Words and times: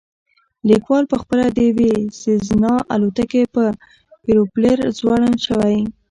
لیکوال 0.69 1.03
پخپله 1.11 1.45
د 1.51 1.57
یوې 1.69 1.91
سیزنا 2.21 2.73
الوتکې 2.93 3.43
په 3.55 3.63
پروپیلر 4.23 4.77
ځوړند 4.99 5.37
شوی 5.45 5.77